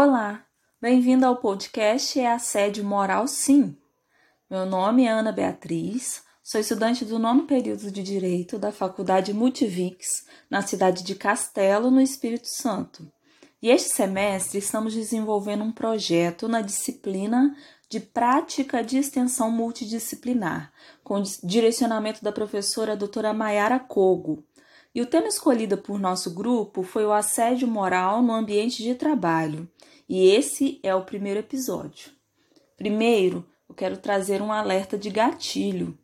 [0.00, 0.44] Olá,
[0.80, 3.76] bem-vindo ao podcast É Assédio Moral Sim.
[4.48, 10.24] Meu nome é Ana Beatriz, sou estudante do nono período de Direito da Faculdade Multivix,
[10.48, 13.10] na cidade de Castelo, no Espírito Santo.
[13.60, 17.56] E este semestre estamos desenvolvendo um projeto na disciplina
[17.90, 20.72] de prática de extensão multidisciplinar,
[21.02, 24.44] com direcionamento da professora doutora Maiara Cogo.
[24.94, 29.68] E o tema escolhido por nosso grupo foi o assédio moral no ambiente de trabalho.
[30.08, 32.10] E esse é o primeiro episódio.
[32.76, 35.98] Primeiro, eu quero trazer um alerta de gatilho.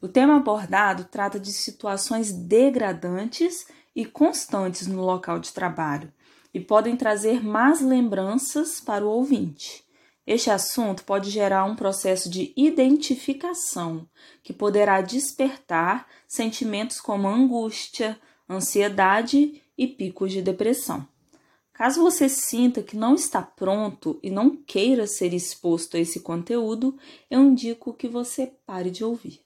[0.00, 6.12] O tema abordado trata de situações degradantes e constantes no local de trabalho
[6.54, 9.81] e podem trazer más lembranças para o ouvinte.
[10.26, 14.08] Este assunto pode gerar um processo de identificação
[14.42, 18.18] que poderá despertar sentimentos como angústia,
[18.48, 21.06] ansiedade e picos de depressão.
[21.72, 26.96] Caso você sinta que não está pronto e não queira ser exposto a esse conteúdo,
[27.28, 29.40] eu indico que você pare de ouvir.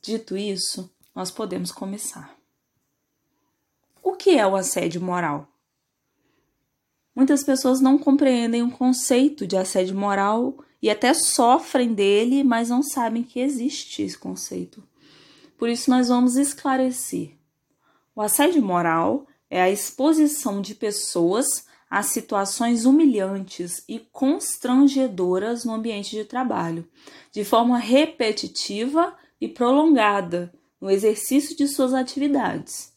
[0.00, 2.34] Dito isso, nós podemos começar.
[4.02, 5.53] O que é o assédio moral?
[7.14, 12.82] Muitas pessoas não compreendem o conceito de assédio moral e até sofrem dele, mas não
[12.82, 14.82] sabem que existe esse conceito.
[15.56, 17.32] Por isso, nós vamos esclarecer.
[18.16, 26.10] O assédio moral é a exposição de pessoas a situações humilhantes e constrangedoras no ambiente
[26.10, 26.88] de trabalho,
[27.30, 32.93] de forma repetitiva e prolongada no exercício de suas atividades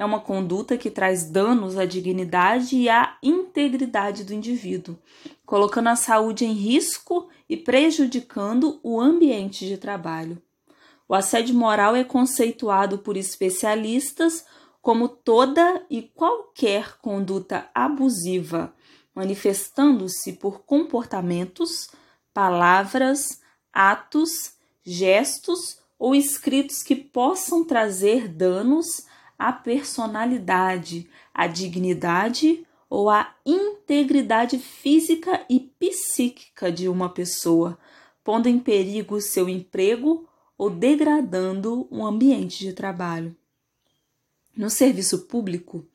[0.00, 4.98] é uma conduta que traz danos à dignidade e à integridade do indivíduo,
[5.44, 10.40] colocando a saúde em risco e prejudicando o ambiente de trabalho.
[11.06, 14.46] O assédio moral é conceituado por especialistas
[14.80, 18.74] como toda e qualquer conduta abusiva,
[19.14, 21.90] manifestando-se por comportamentos,
[22.32, 29.09] palavras, atos, gestos ou escritos que possam trazer danos
[29.40, 37.78] a personalidade, a dignidade ou a integridade física e psíquica de uma pessoa,
[38.22, 40.28] pondo em perigo seu emprego
[40.58, 43.34] ou degradando o um ambiente de trabalho.
[44.54, 45.86] No serviço público,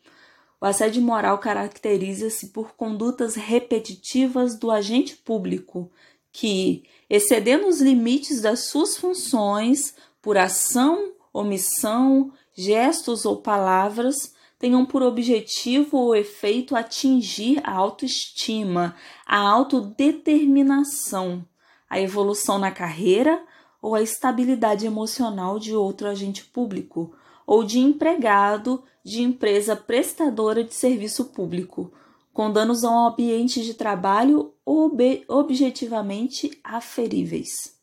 [0.59, 5.91] o assédio moral caracteriza-se por condutas repetitivas do agente público
[6.31, 15.04] que, excedendo os limites das suas funções por ação, omissão gestos ou palavras tenham por
[15.04, 18.96] objetivo ou efeito atingir a autoestima,
[19.26, 21.46] a autodeterminação,
[21.90, 23.44] a evolução na carreira
[23.82, 27.14] ou a estabilidade emocional de outro agente público
[27.46, 31.92] ou de empregado de empresa prestadora de serviço público,
[32.34, 37.75] com danos ao ambiente de trabalho ob objetivamente aferíveis.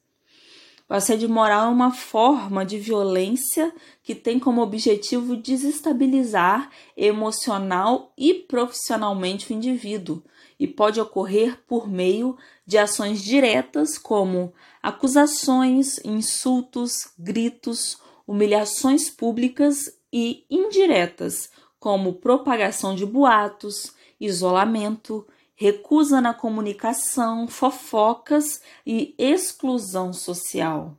[0.92, 8.34] O assédio moral é uma forma de violência que tem como objetivo desestabilizar emocional e
[8.34, 10.22] profissionalmente o indivíduo.
[10.60, 12.36] E pode ocorrer por meio
[12.66, 23.94] de ações diretas como acusações, insultos, gritos, humilhações públicas e indiretas, como propagação de boatos,
[24.20, 25.26] isolamento,
[25.62, 30.98] recusa na comunicação, fofocas e exclusão social.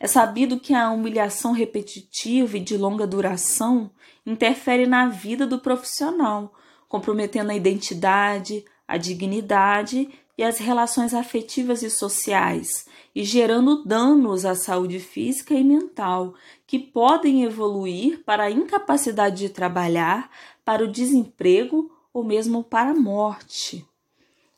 [0.00, 3.92] É sabido que a humilhação repetitiva e de longa duração
[4.26, 6.52] interfere na vida do profissional,
[6.88, 14.56] comprometendo a identidade, a dignidade e as relações afetivas e sociais, e gerando danos à
[14.56, 16.34] saúde física e mental,
[16.66, 20.28] que podem evoluir para a incapacidade de trabalhar,
[20.64, 21.88] para o desemprego
[22.18, 23.86] ou mesmo para a morte.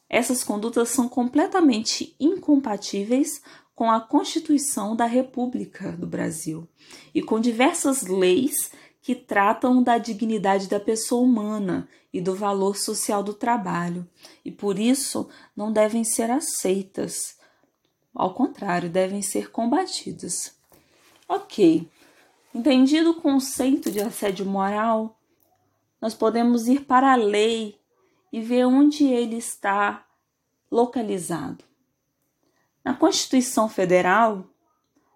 [0.08, 3.42] Essas condutas são completamente incompatíveis
[3.74, 6.68] com a Constituição da República do Brasil
[7.14, 8.72] e com diversas leis
[9.02, 14.06] que tratam da dignidade da pessoa humana e do valor social do trabalho,
[14.44, 17.38] e por isso não devem ser aceitas.
[18.14, 20.54] Ao contrário, devem ser combatidas.
[21.28, 21.88] Ok,
[22.54, 25.19] entendido o conceito de assédio moral,
[26.00, 27.78] nós podemos ir para a lei
[28.32, 30.06] e ver onde ele está
[30.70, 31.64] localizado.
[32.84, 34.44] Na Constituição Federal,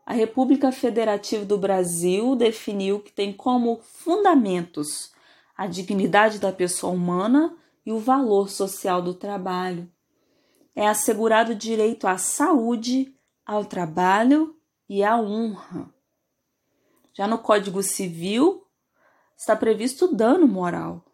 [0.04, 5.12] a República Federativa do Brasil definiu que tem como fundamentos
[5.56, 9.90] a dignidade da pessoa humana e o valor social do trabalho.
[10.74, 13.14] É assegurado o direito à saúde,
[13.46, 14.56] ao trabalho
[14.88, 15.88] e à honra.
[17.12, 18.63] Já no Código Civil,
[19.36, 21.04] está previsto dano moral.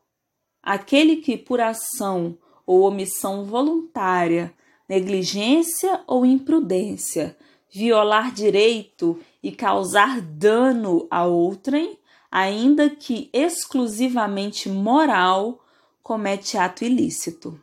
[0.62, 4.55] Aquele que, por ação ou omissão voluntária,
[4.88, 7.37] negligência ou imprudência,
[7.72, 11.99] violar direito e causar dano a outrem,
[12.31, 15.64] ainda que exclusivamente moral,
[16.02, 17.61] comete ato ilícito.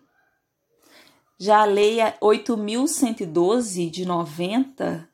[1.39, 5.07] Já a Lei 8.112 de 90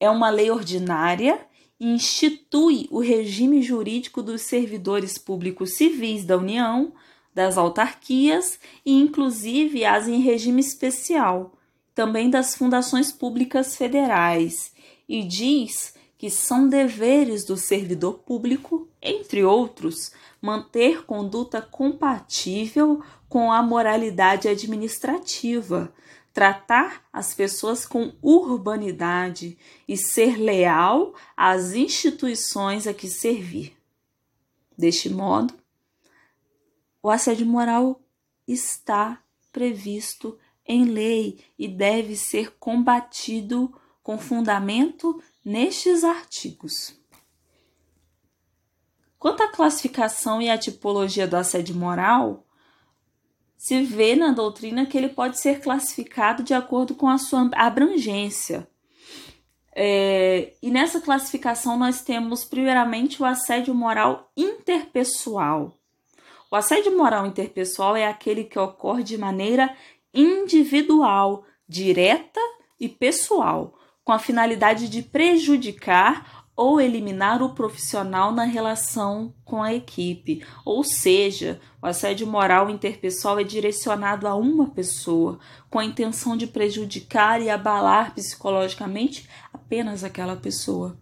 [0.00, 1.47] é uma lei ordinária
[1.80, 6.92] institui o regime jurídico dos servidores públicos civis da União,
[7.34, 11.52] das autarquias e, inclusive, as em regime especial,
[11.94, 14.72] também das fundações públicas federais,
[15.08, 20.10] e diz que são deveres do servidor público, entre outros,
[20.42, 25.92] manter conduta compatível com a moralidade administrativa,
[26.38, 29.58] tratar as pessoas com urbanidade
[29.88, 33.76] e ser leal às instituições a que servir.
[34.78, 35.52] Deste modo,
[37.02, 38.00] o assédio moral
[38.46, 39.20] está
[39.50, 46.94] previsto em lei e deve ser combatido com fundamento nestes artigos.
[49.18, 52.46] Quanto à classificação e à tipologia do assédio moral,
[53.58, 58.68] se vê na doutrina que ele pode ser classificado de acordo com a sua abrangência.
[59.74, 65.76] É, e nessa classificação nós temos, primeiramente, o assédio moral interpessoal.
[66.50, 69.76] O assédio moral interpessoal é aquele que ocorre de maneira
[70.14, 72.40] individual, direta
[72.80, 79.72] e pessoal, com a finalidade de prejudicar ou eliminar o profissional na relação com a
[79.72, 80.44] equipe.
[80.64, 85.38] Ou seja, o assédio moral interpessoal é direcionado a uma pessoa,
[85.70, 90.98] com a intenção de prejudicar e abalar psicologicamente apenas aquela pessoa.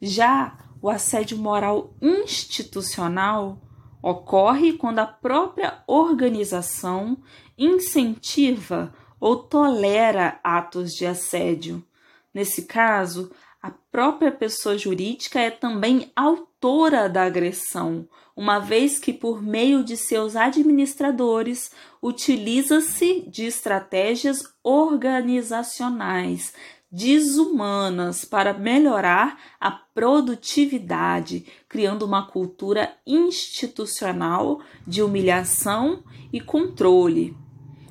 [0.00, 3.60] Já o assédio moral institucional
[4.00, 7.18] ocorre quando a própria organização
[7.58, 11.84] incentiva ou tolera atos de assédio.
[12.32, 13.32] Nesse caso,
[13.66, 19.96] a própria pessoa jurídica é também autora da agressão, uma vez que, por meio de
[19.96, 26.54] seus administradores, utiliza-se de estratégias organizacionais
[26.92, 37.36] desumanas para melhorar a produtividade, criando uma cultura institucional de humilhação e controle.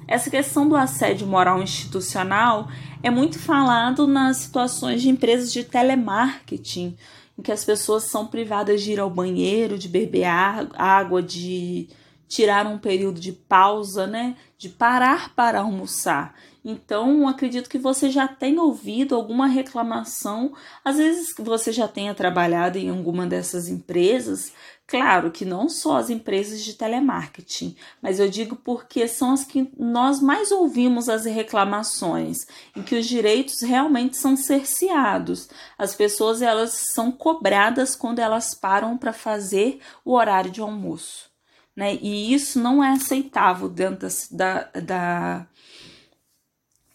[0.07, 2.69] Essa questão do assédio moral institucional
[3.05, 6.97] é muito falado nas situações de empresas de telemarketing,
[7.37, 11.87] em que as pessoas são privadas de ir ao banheiro, de beber água, de
[12.27, 14.35] tirar um período de pausa, né?
[14.57, 16.33] De parar para almoçar.
[16.67, 20.51] Então, acredito que você já tenha ouvido alguma reclamação,
[20.83, 24.51] às vezes você já tenha trabalhado em alguma dessas empresas.
[24.87, 29.71] Claro que não só as empresas de telemarketing, mas eu digo porque são as que
[29.77, 35.47] nós mais ouvimos as reclamações, em que os direitos realmente são cerceados.
[35.77, 41.34] As pessoas elas são cobradas quando elas param para fazer o horário de almoço.
[41.75, 41.95] Né?
[41.95, 45.47] E isso não é aceitável dentro da, da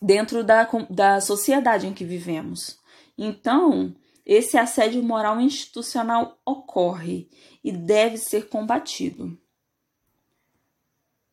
[0.01, 2.79] dentro da, da sociedade em que vivemos.
[3.19, 3.95] Então,
[4.25, 7.29] esse assédio moral institucional ocorre
[7.63, 9.39] e deve ser combatido.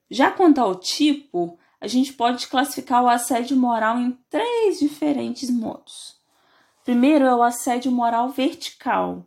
[0.10, 6.18] Já quanto ao tipo, a gente pode classificar o assédio moral em três diferentes modos.
[6.84, 9.26] Primeiro é o assédio moral vertical.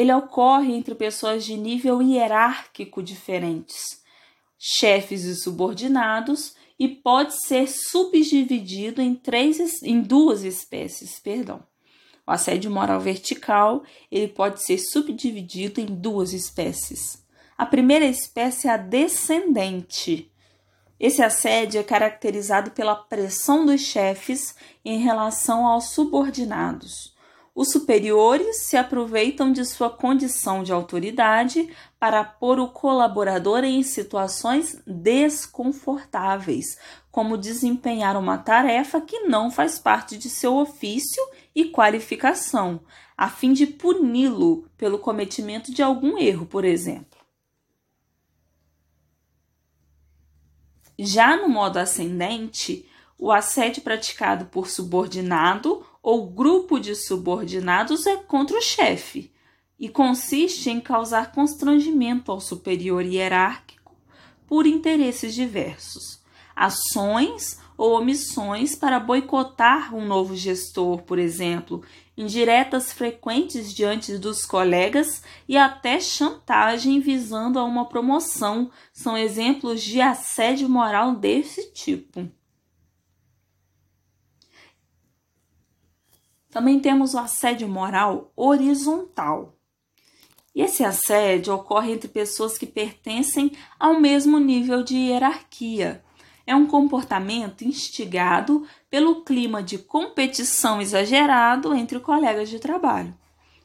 [0.00, 4.02] Ele ocorre entre pessoas de nível hierárquico diferentes,
[4.58, 11.62] chefes e subordinados, e pode ser subdividido em três em duas espécies, perdão.
[12.26, 17.22] O assédio moral vertical, ele pode ser subdividido em duas espécies.
[17.58, 20.32] A primeira espécie é a descendente.
[20.98, 27.19] Esse assédio é caracterizado pela pressão dos chefes em relação aos subordinados.
[27.54, 34.80] Os superiores se aproveitam de sua condição de autoridade para pôr o colaborador em situações
[34.86, 36.78] desconfortáveis,
[37.10, 41.22] como desempenhar uma tarefa que não faz parte de seu ofício
[41.54, 42.80] e qualificação,
[43.16, 47.18] a fim de puni-lo pelo cometimento de algum erro, por exemplo.
[50.96, 52.88] Já no modo ascendente,
[53.18, 59.32] o assédio praticado por subordinado ou grupo de subordinados é contra o chefe
[59.78, 63.96] e consiste em causar constrangimento ao superior hierárquico
[64.46, 66.20] por interesses diversos,
[66.54, 71.82] ações ou omissões para boicotar um novo gestor, por exemplo,
[72.14, 79.98] indiretas frequentes diante dos colegas e até chantagem visando a uma promoção são exemplos de
[79.98, 82.30] assédio moral desse tipo.
[86.50, 89.54] Também temos o assédio moral horizontal.
[90.54, 96.02] E esse assédio ocorre entre pessoas que pertencem ao mesmo nível de hierarquia.
[96.44, 103.14] É um comportamento instigado pelo clima de competição exagerado entre colegas de trabalho.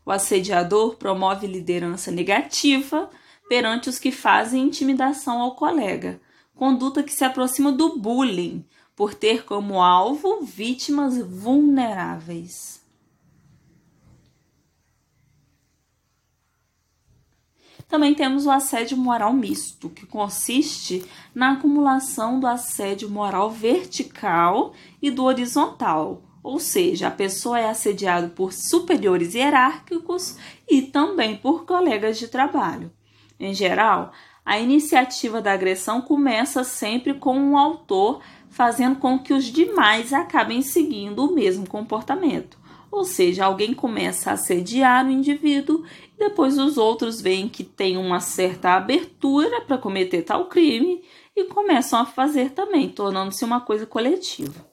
[0.05, 3.09] O assediador promove liderança negativa
[3.49, 6.21] perante os que fazem intimidação ao colega,
[6.53, 8.63] conduta que se aproxima do bullying,
[8.95, 12.85] por ter como alvo vítimas vulneráveis.
[17.87, 25.11] Também temos o assédio moral misto, que consiste na acumulação do assédio moral vertical e
[25.11, 30.37] do horizontal, ou seja, a pessoa é assediada por superiores hierárquicos
[30.67, 32.91] e também por colegas de trabalho.
[33.39, 34.11] Em geral,
[34.45, 38.21] a iniciativa da agressão começa sempre com o um autor
[38.55, 42.57] fazendo com que os demais acabem seguindo o mesmo comportamento.
[42.89, 45.83] Ou seja, alguém começa a assediar o indivíduo
[46.15, 51.03] e depois os outros veem que tem uma certa abertura para cometer tal crime
[51.35, 54.65] e começam a fazer também, tornando-se uma coisa coletiva.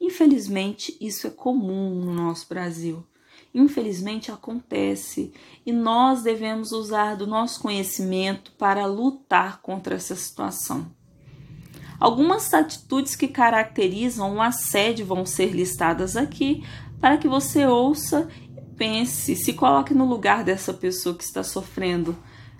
[0.00, 3.04] Infelizmente, isso é comum no nosso Brasil.
[3.54, 5.34] Infelizmente acontece
[5.66, 10.90] e nós devemos usar do nosso conhecimento para lutar contra essa situação.
[12.02, 16.66] Algumas atitudes que caracterizam o assédio vão ser listadas aqui
[17.00, 18.28] para que você ouça
[18.58, 22.18] e pense, se coloque no lugar dessa pessoa que está sofrendo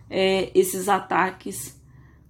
[0.08, 1.76] é, esses ataques.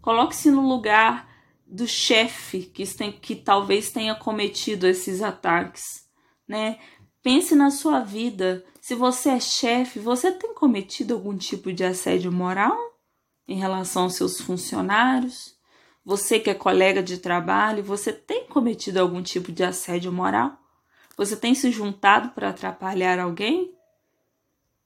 [0.01, 1.29] Coloque-se no lugar
[1.67, 6.09] do chefe que, tem, que talvez tenha cometido esses ataques,
[6.49, 6.79] né?
[7.23, 8.65] Pense na sua vida.
[8.81, 12.75] Se você é chefe, você tem cometido algum tipo de assédio moral
[13.47, 15.52] em relação aos seus funcionários?
[16.05, 20.59] Você que é colega de trabalho, você tem cometido algum tipo de assédio moral?
[21.17, 23.73] Você tem se juntado para atrapalhar alguém?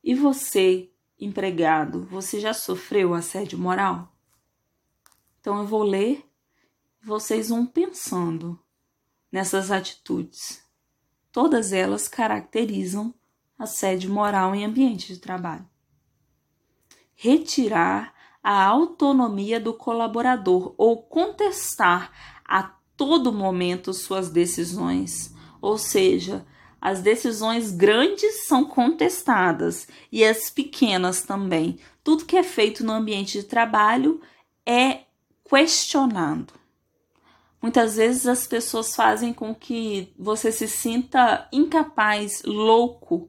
[0.04, 4.14] E você, empregado, você já sofreu assédio moral?
[5.40, 6.24] Então eu vou ler
[7.02, 8.60] e vocês vão pensando
[9.32, 10.62] nessas atitudes.
[11.32, 13.14] Todas elas caracterizam
[13.58, 15.66] assédio moral em ambiente de trabalho.
[17.14, 18.15] Retirar
[18.46, 22.12] a autonomia do colaborador ou contestar
[22.44, 22.62] a
[22.96, 26.46] todo momento suas decisões, ou seja,
[26.80, 31.80] as decisões grandes são contestadas e as pequenas também.
[32.04, 34.20] Tudo que é feito no ambiente de trabalho
[34.64, 35.00] é
[35.50, 36.54] questionado.
[37.60, 43.28] Muitas vezes as pessoas fazem com que você se sinta incapaz, louco,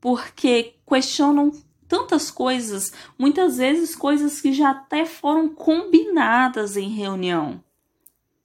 [0.00, 1.52] porque questionam
[1.94, 7.62] tantas coisas, muitas vezes coisas que já até foram combinadas em reunião.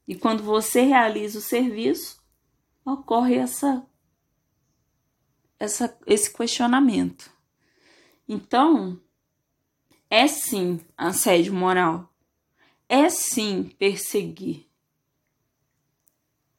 [0.07, 2.21] E quando você realiza o serviço,
[2.85, 3.83] ocorre essa,
[5.59, 7.31] essa esse questionamento.
[8.27, 9.01] Então,
[10.11, 12.07] é sim assédio moral.
[12.87, 14.69] É sim perseguir.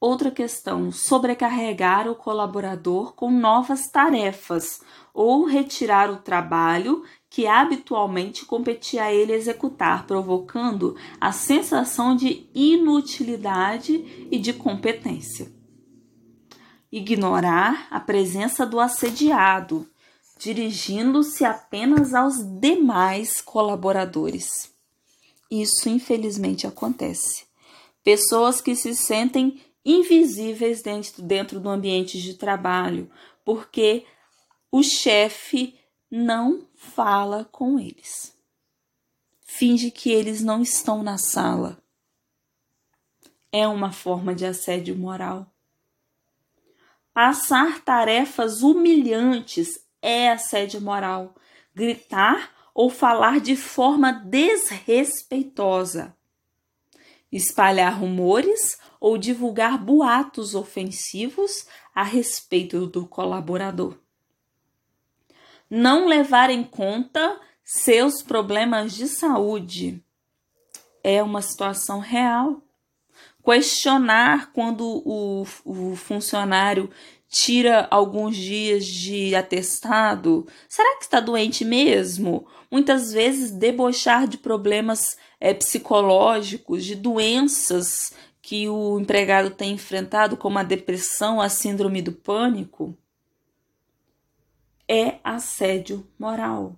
[0.00, 4.80] Outra questão: sobrecarregar o colaborador com novas tarefas
[5.12, 14.26] ou retirar o trabalho que habitualmente competia a ele executar, provocando a sensação de inutilidade
[14.31, 15.52] e de competência.
[16.90, 19.88] Ignorar a presença do assediado,
[20.38, 24.73] dirigindo-se apenas aos demais colaboradores.
[25.49, 27.45] Isso infelizmente acontece.
[28.02, 33.11] Pessoas que se sentem invisíveis dentro, dentro do ambiente de trabalho,
[33.45, 34.05] porque
[34.71, 35.79] o chefe
[36.11, 38.35] não fala com eles.
[39.41, 41.83] Finge que eles não estão na sala.
[43.50, 45.53] É uma forma de assédio moral.
[47.12, 51.35] Passar tarefas humilhantes é assédio moral.
[51.75, 56.17] Gritar ou falar de forma desrespeitosa.
[57.33, 63.99] Espalhar rumores ou divulgar boatos ofensivos a respeito do colaborador.
[65.71, 70.03] Não levar em conta seus problemas de saúde
[71.05, 72.61] é uma situação real.
[73.45, 76.91] Questionar quando o, o funcionário
[77.29, 80.47] tira alguns dias de atestado.
[80.69, 82.47] Será que está doente mesmo?
[82.71, 88.12] Muitas vezes debochar de problemas é, psicológicos, de doenças
[88.43, 92.97] que o empregado tem enfrentado, como a depressão, a síndrome do pânico,
[94.90, 96.76] é assédio moral.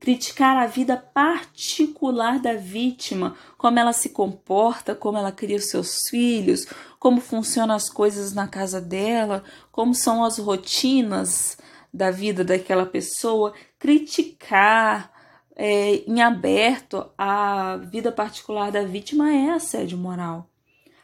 [0.00, 6.08] Criticar a vida particular da vítima, como ela se comporta, como ela cria os seus
[6.08, 6.66] filhos,
[6.98, 11.56] como funcionam as coisas na casa dela, como são as rotinas
[11.94, 15.12] da vida daquela pessoa, criticar
[15.54, 20.50] é, em aberto a vida particular da vítima é assédio moral.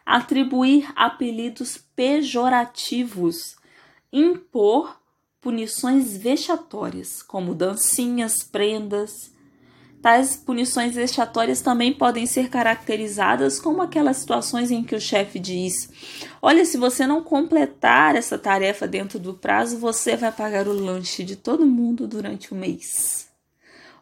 [0.05, 3.57] Atribuir apelidos pejorativos,
[4.13, 5.04] impor
[5.45, 9.31] punições vexatórias, como dancinhas, prendas.
[10.01, 15.91] Tais punições vexatórias também podem ser caracterizadas como aquelas situações em que o chefe diz:
[16.41, 21.23] Olha, se você não completar essa tarefa dentro do prazo, você vai pagar o lanche
[21.23, 23.29] de todo mundo durante o mês.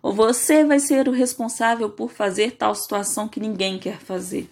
[0.00, 4.48] Ou você vai ser o responsável por fazer tal situação que ninguém quer fazer.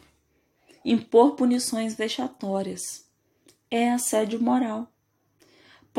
[0.85, 3.05] Impor punições vexatórias
[3.71, 4.89] é assédio moral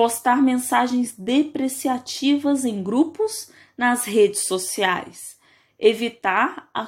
[0.02, 5.38] postar mensagens depreciativas em grupos nas redes sociais,
[5.78, 6.88] evitar a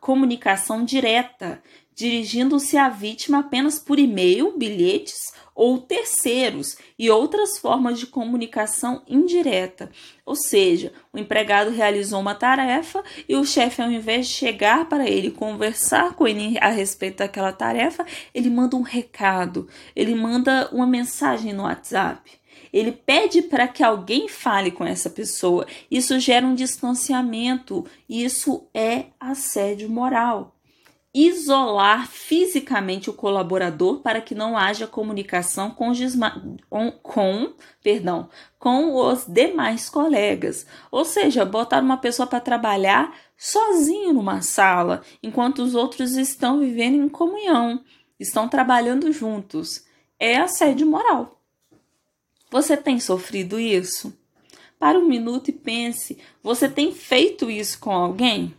[0.00, 1.62] comunicação direta,
[1.94, 9.88] dirigindo-se à vítima apenas por e-mail, bilhetes ou terceiros e outras formas de comunicação indireta.
[10.26, 15.08] Ou seja, o empregado realizou uma tarefa e o chefe, ao invés de chegar para
[15.08, 20.88] ele conversar com ele a respeito daquela tarefa, ele manda um recado, ele manda uma
[20.88, 22.37] mensagem no WhatsApp.
[22.72, 25.66] Ele pede para que alguém fale com essa pessoa.
[25.90, 27.84] Isso gera um distanciamento.
[28.08, 30.54] Isso é assédio moral
[31.14, 35.92] isolar fisicamente o colaborador para que não haja comunicação com,
[37.02, 40.66] com, perdão, com os demais colegas.
[40.90, 46.96] Ou seja, botar uma pessoa para trabalhar sozinho numa sala, enquanto os outros estão vivendo
[46.96, 47.82] em comunhão,
[48.18, 49.84] estão trabalhando juntos.
[50.20, 51.37] É assédio moral.
[52.50, 54.12] Você tem sofrido isso?
[54.78, 58.54] Para um minuto e pense: você tem feito isso com alguém?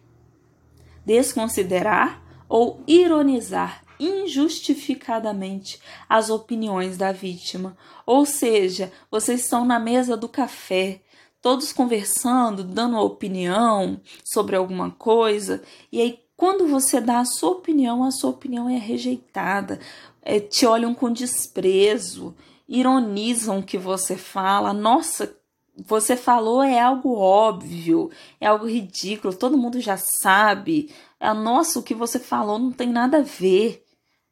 [1.05, 7.77] Desconsiderar ou ironizar injustificadamente as opiniões da vítima.
[8.05, 11.01] Ou seja, vocês estão na mesa do café,
[11.42, 15.61] todos conversando, dando opinião sobre alguma coisa,
[15.92, 19.77] e aí quando você dá a sua opinião, a sua opinião é rejeitada,
[20.22, 22.33] é, te olham com desprezo,
[22.70, 24.72] ironizam o que você fala.
[24.72, 25.36] Nossa,
[25.75, 30.94] você falou é algo óbvio, é algo ridículo, todo mundo já sabe.
[31.20, 33.84] É, nossa, o que você falou não tem nada a ver.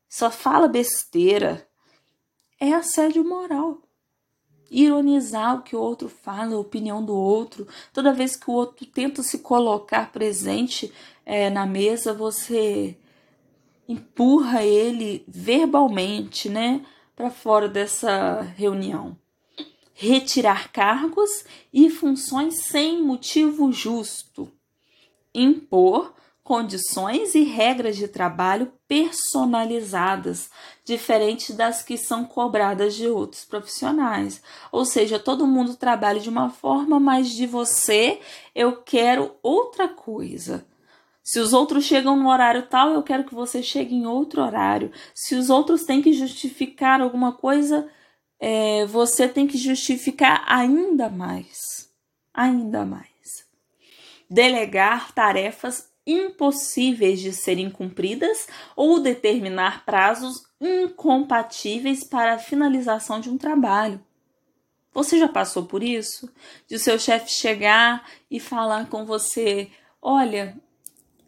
[0.08, 1.67] Só fala besteira.
[2.60, 3.82] É assédio moral.
[4.69, 7.67] Ironizar o que o outro fala, a opinião do outro.
[7.91, 10.93] Toda vez que o outro tenta se colocar presente
[11.26, 12.97] é, na mesa, você
[13.88, 16.86] empurra ele verbalmente, né,
[17.17, 19.17] para fora dessa reunião.
[19.91, 24.51] Retirar cargos e funções sem motivo justo.
[25.34, 30.49] Impor condições e regras de trabalho personalizadas,
[30.86, 34.41] diferentes das que são cobradas de outros profissionais.
[34.71, 38.21] Ou seja, todo mundo trabalha de uma forma, mas de você
[38.56, 40.65] eu quero outra coisa.
[41.27, 44.93] Se os outros chegam no horário tal, eu quero que você chegue em outro horário.
[45.13, 47.85] Se os outros têm que justificar alguma coisa,
[48.39, 51.91] é, você tem que justificar ainda mais.
[52.33, 53.45] Ainda mais.
[54.29, 63.37] Delegar tarefas impossíveis de serem cumpridas ou determinar prazos incompatíveis para a finalização de um
[63.37, 64.01] trabalho.
[64.93, 66.33] Você já passou por isso?
[66.69, 69.69] De seu chefe chegar e falar com você:
[70.01, 70.57] olha,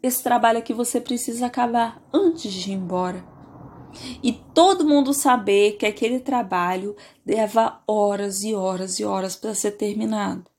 [0.02, 3.24] esse trabalho aqui você precisa acabar antes de ir embora.
[4.22, 9.72] E todo mundo saber que aquele trabalho leva horas e horas e horas para ser
[9.72, 10.50] terminado.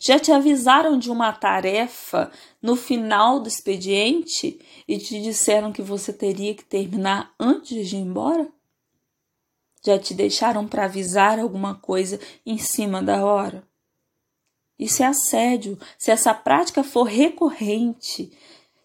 [0.00, 6.12] Já te avisaram de uma tarefa no final do expediente e te disseram que você
[6.12, 8.48] teria que terminar antes de ir embora?
[9.84, 13.62] Já te deixaram para avisar alguma coisa em cima da hora?
[14.78, 15.78] Isso é assédio.
[15.98, 18.32] Se essa prática for recorrente,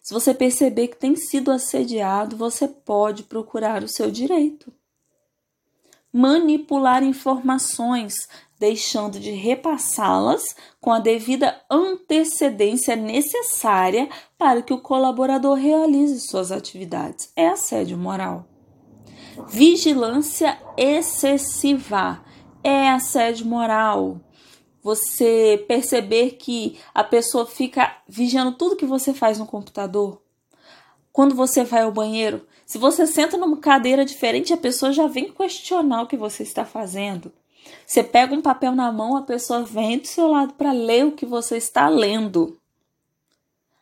[0.02, 4.72] se você perceber que tem sido assediado, você pode procurar o seu direito.
[6.12, 16.20] Manipular informações deixando de repassá-las com a devida antecedência necessária para que o colaborador realize
[16.20, 17.32] suas atividades.
[17.34, 18.46] É assédio moral.
[19.48, 22.22] Vigilância excessiva
[22.62, 24.20] é assédio moral.
[24.82, 30.20] Você perceber que a pessoa fica vigiando tudo que você faz no computador.
[31.12, 35.32] Quando você vai ao banheiro, se você senta numa cadeira diferente, a pessoa já vem
[35.32, 37.32] questionar o que você está fazendo.
[37.86, 41.12] Você pega um papel na mão, a pessoa vem do seu lado para ler o
[41.12, 42.56] que você está lendo.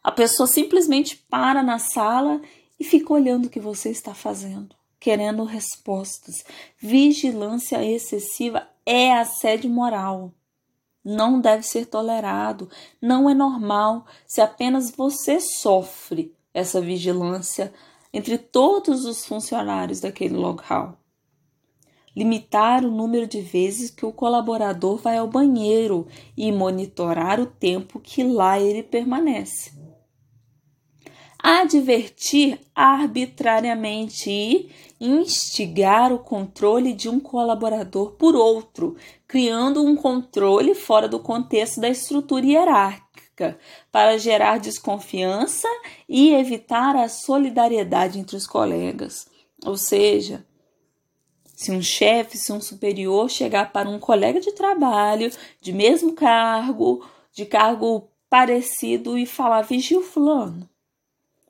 [0.02, 2.40] A pessoa simplesmente para na sala
[2.80, 6.44] e fica olhando o que você está fazendo, querendo respostas.
[6.78, 10.32] Vigilância excessiva é assédio moral.
[11.04, 12.68] Não deve ser tolerado,
[13.00, 17.72] não é normal se apenas você sofre essa vigilância
[18.12, 20.98] entre todos os funcionários daquele local.
[22.16, 26.06] Limitar o número de vezes que o colaborador vai ao banheiro
[26.36, 29.77] e monitorar o tempo que lá ele permanece
[31.38, 34.70] advertir arbitrariamente e
[35.00, 38.96] instigar o controle de um colaborador por outro,
[39.26, 43.56] criando um controle fora do contexto da estrutura hierárquica,
[43.92, 45.68] para gerar desconfiança
[46.08, 49.28] e evitar a solidariedade entre os colegas.
[49.64, 50.44] Ou seja,
[51.44, 57.06] se um chefe, se um superior chegar para um colega de trabalho, de mesmo cargo,
[57.32, 60.68] de cargo parecido e falar: vigia o fulano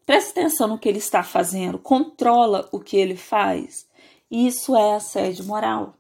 [0.09, 3.87] Preste atenção no que ele está fazendo, controla o que ele faz.
[4.31, 5.99] Isso é assédio moral.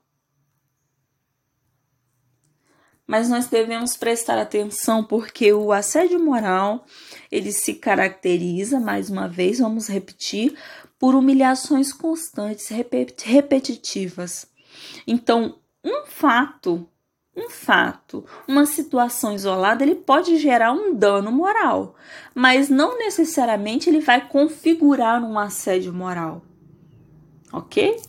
[3.06, 6.86] Mas nós devemos prestar atenção porque o assédio moral,
[7.30, 10.58] ele se caracteriza, mais uma vez, vamos repetir,
[10.98, 12.68] por humilhações constantes,
[13.22, 14.46] repetitivas.
[15.06, 16.88] Então, um fato
[17.38, 21.94] um fato, uma situação isolada, ele pode gerar um dano moral,
[22.34, 26.42] mas não necessariamente ele vai configurar um assédio moral.
[27.52, 28.00] OK?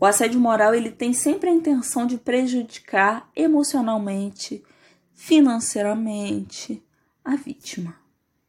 [0.00, 4.64] O assédio moral ele tem sempre a intenção de prejudicar emocionalmente,
[5.12, 6.82] financeiramente
[7.22, 7.94] a vítima,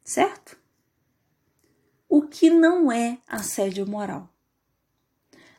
[0.03, 0.57] certo?
[2.07, 4.29] O que não é assédio moral?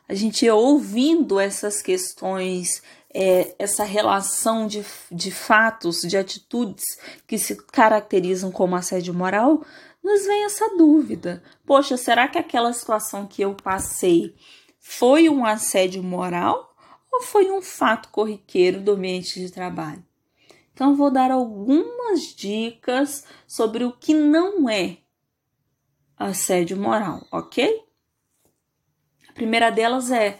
[0.07, 2.83] A gente ouvindo essas questões
[3.13, 6.83] é, essa relação de, de fatos, de atitudes
[7.27, 9.63] que se caracterizam como assédio moral,
[10.03, 11.43] nos vem essa dúvida.
[11.65, 14.35] Poxa, será que aquela situação que eu passei
[14.79, 16.75] foi um assédio moral
[17.11, 20.03] ou foi um fato corriqueiro do ambiente de trabalho?
[20.73, 24.97] Então, vou dar algumas dicas sobre o que não é
[26.17, 27.83] assédio moral, ok?
[29.29, 30.39] A primeira delas é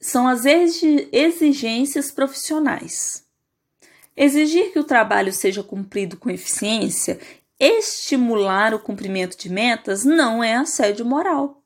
[0.00, 3.24] são as exigências profissionais.
[4.16, 7.20] Exigir que o trabalho seja cumprido com eficiência,
[7.58, 11.57] estimular o cumprimento de metas, não é assédio moral.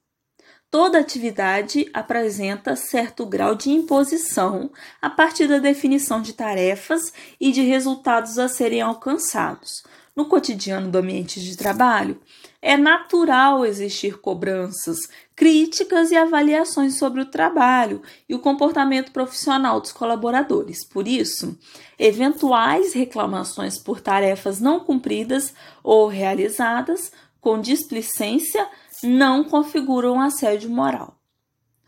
[0.72, 4.70] Toda atividade apresenta certo grau de imposição
[5.02, 9.84] a partir da definição de tarefas e de resultados a serem alcançados.
[10.16, 12.18] No cotidiano do ambiente de trabalho,
[12.62, 14.96] é natural existir cobranças,
[15.36, 20.88] críticas e avaliações sobre o trabalho e o comportamento profissional dos colaboradores.
[20.88, 21.54] Por isso,
[21.98, 28.66] eventuais reclamações por tarefas não cumpridas ou realizadas com displicência
[29.02, 31.18] não configuram assédio moral.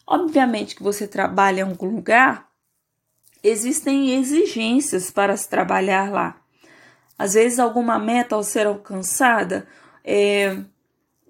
[0.07, 2.49] Obviamente que você trabalha em algum lugar,
[3.43, 6.37] existem exigências para se trabalhar lá.
[7.19, 9.67] Às vezes, alguma meta ao ser alcançada
[10.05, 10.59] é,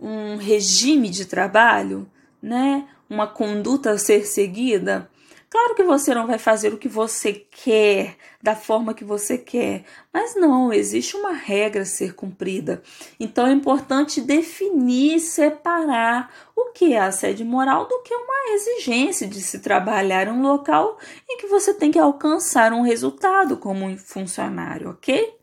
[0.01, 2.11] um regime de trabalho,
[2.43, 2.89] né?
[3.09, 5.09] Uma conduta a ser seguida.
[5.55, 9.85] Claro que você não vai fazer o que você quer, da forma que você quer,
[10.13, 12.83] mas não, existe uma regra a ser cumprida.
[13.21, 19.41] Então é importante definir, separar o que é assédio moral do que uma exigência de
[19.41, 20.99] se trabalhar em um local
[21.31, 25.39] em que você tem que alcançar um resultado como um funcionário, ok?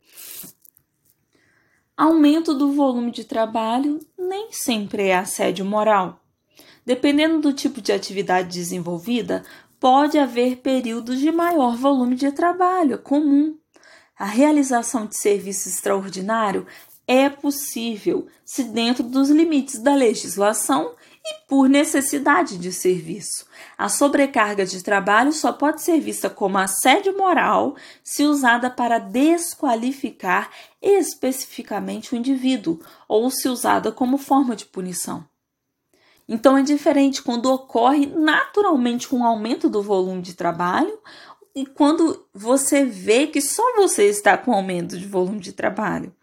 [1.95, 6.19] Aumento do volume de trabalho nem sempre é assédio moral.
[6.85, 9.43] Dependendo do tipo de atividade desenvolvida,
[9.81, 13.57] pode haver períodos de maior volume de trabalho, é comum.
[14.17, 16.67] A realização de serviço extraordinário
[17.07, 20.93] é possível se dentro dos limites da legislação
[21.25, 23.47] e por necessidade de serviço.
[23.75, 30.51] A sobrecarga de trabalho só pode ser vista como assédio moral se usada para desqualificar
[30.79, 35.30] especificamente o indivíduo ou se usada como forma de punição.
[36.31, 40.97] Então é diferente quando ocorre naturalmente um aumento do volume de trabalho
[41.53, 46.15] e quando você vê que só você está com aumento de volume de trabalho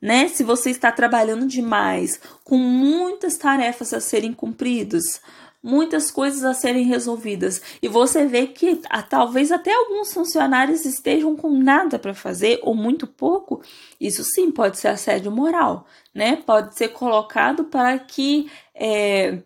[0.00, 0.28] né?
[0.28, 5.20] Se você está trabalhando demais, com muitas tarefas a serem cumpridas,
[5.62, 11.34] muitas coisas a serem resolvidas, e você vê que ah, talvez até alguns funcionários estejam
[11.34, 13.60] com nada para fazer ou muito pouco,
[14.00, 16.36] isso sim pode ser assédio moral, né?
[16.36, 19.42] Pode ser colocado para que é,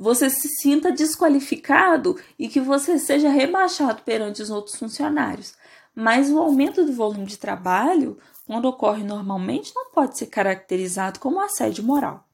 [0.00, 5.52] você se sinta desqualificado e que você seja rebaixado perante os outros funcionários.
[5.94, 11.38] Mas o aumento do volume de trabalho, quando ocorre normalmente, não pode ser caracterizado como
[11.38, 12.26] assédio moral.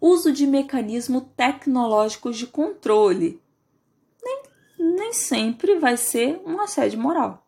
[0.00, 3.42] Uso de mecanismos tecnológicos de controle.
[4.22, 4.42] Nem,
[4.78, 7.44] nem sempre vai ser um assédio moral.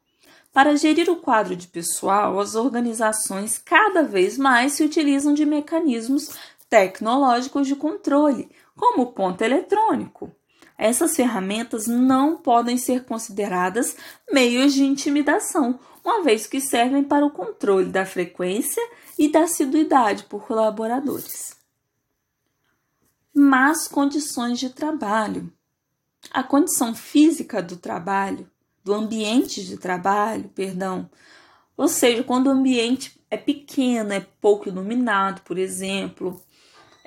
[0.52, 6.36] Para gerir o quadro de pessoal, as organizações cada vez mais se utilizam de mecanismos
[6.70, 10.30] tecnológicos de controle, como o ponto eletrônico.
[10.78, 13.94] Essas ferramentas não podem ser consideradas
[14.32, 18.82] meios de intimidação, uma vez que servem para o controle da frequência
[19.18, 21.54] e da assiduidade por colaboradores.
[23.34, 25.52] Más condições de trabalho.
[26.30, 28.50] A condição física do trabalho,
[28.82, 31.10] do ambiente de trabalho, perdão,
[31.76, 36.42] ou seja, quando o ambiente é pequeno, é pouco iluminado, por exemplo,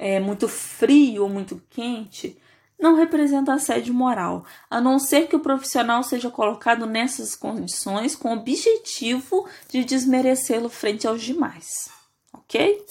[0.03, 2.37] é muito frio ou muito quente,
[2.77, 8.33] não representa assédio moral, a não ser que o profissional seja colocado nessas condições com
[8.33, 11.87] o objetivo de desmerecê-lo frente aos demais.
[12.33, 12.85] Ok?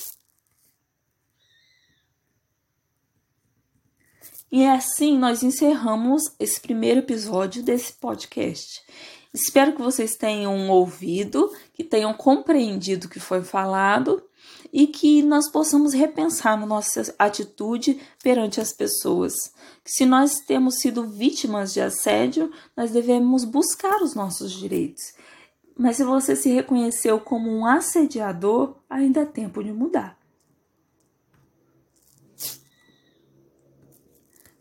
[4.51, 8.83] E é assim nós encerramos esse primeiro episódio desse podcast.
[9.35, 14.23] Espero que vocês tenham ouvido, que tenham compreendido o que foi falado
[14.73, 19.35] e que nós possamos repensar na nossa atitude perante as pessoas.
[19.85, 25.03] Se nós temos sido vítimas de assédio, nós devemos buscar os nossos direitos.
[25.77, 30.22] Mas se você se reconheceu como um assediador, ainda é tempo de mudar.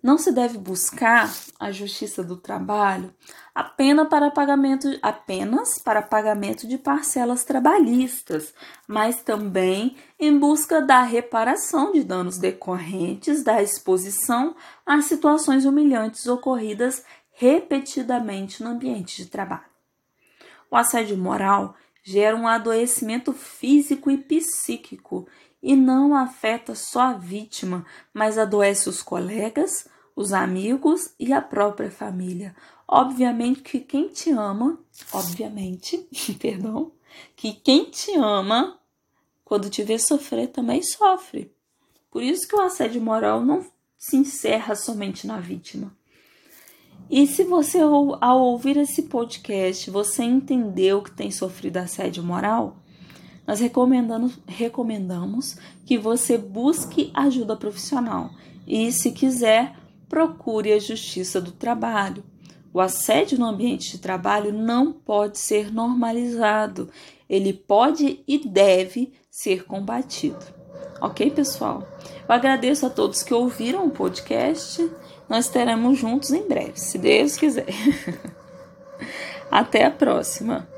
[0.02, 3.14] Não se deve buscar a justiça do trabalho
[3.54, 8.52] apenas para pagamento, apenas para pagamento de parcelas trabalhistas,
[8.88, 17.04] mas também em busca da reparação de danos decorrentes da exposição a situações humilhantes ocorridas
[17.34, 19.70] repetidamente no ambiente de trabalho.
[20.70, 25.28] O assédio moral gera um adoecimento físico e psíquico
[25.62, 31.91] e não afeta só a vítima, mas adoece os colegas, os amigos e a própria
[31.91, 32.56] família.
[32.88, 34.80] Obviamente que quem te ama,
[35.13, 35.97] obviamente,
[36.39, 36.91] perdão,
[37.36, 38.80] que quem te ama,
[39.45, 41.54] quando te vê sofrer, também sofre.
[42.10, 43.65] Por isso que o assédio moral não
[43.97, 45.95] se encerra somente na vítima.
[47.10, 52.78] E se você, ao ouvir esse podcast, você entendeu que tem sofrido assédio moral,
[53.52, 58.32] nós recomendamos, recomendamos que você busque ajuda profissional.
[58.66, 59.76] E, se quiser,
[60.08, 62.24] procure a justiça do trabalho.
[62.74, 66.90] O assédio no ambiente de trabalho não pode ser normalizado,
[67.30, 70.46] ele pode e deve ser combatido.
[71.02, 71.86] Ok, pessoal?
[72.30, 74.90] Eu agradeço a todos que ouviram o podcast.
[75.28, 77.68] Nós estaremos juntos em breve, se Deus quiser.
[79.52, 80.71] Até a próxima!